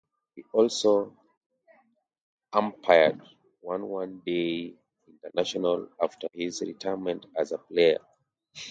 He 0.35 0.43
also 0.51 1.15
umpired 2.53 3.21
one 3.59 3.87
One 3.87 4.23
Day 4.25 4.73
International 5.07 5.89
after 6.01 6.27
his 6.33 6.59
retirement 6.61 7.27
as 7.37 7.51
a 7.51 7.59
player. 7.59 7.99